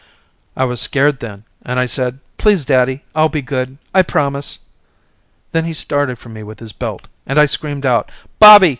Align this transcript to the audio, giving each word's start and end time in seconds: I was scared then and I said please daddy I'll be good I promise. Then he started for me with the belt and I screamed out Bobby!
I 0.57 0.65
was 0.65 0.81
scared 0.81 1.19
then 1.19 1.43
and 1.63 1.79
I 1.79 1.85
said 1.85 2.21
please 2.39 2.65
daddy 2.65 3.03
I'll 3.13 3.29
be 3.29 3.43
good 3.43 3.77
I 3.93 4.01
promise. 4.01 4.57
Then 5.51 5.65
he 5.65 5.75
started 5.75 6.17
for 6.17 6.29
me 6.29 6.41
with 6.41 6.57
the 6.57 6.73
belt 6.79 7.07
and 7.27 7.39
I 7.39 7.45
screamed 7.45 7.85
out 7.85 8.09
Bobby! 8.39 8.69